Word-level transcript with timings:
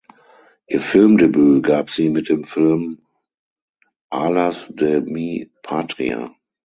Ihr 0.67 0.81
Filmdebüt 0.81 1.61
gab 1.63 1.91
sie 1.91 2.09
mit 2.09 2.27
dem 2.29 2.43
Film 2.43 3.03
"Alas 4.09 4.67
de 4.73 4.99
mi 5.01 5.51
patria". 5.61 6.33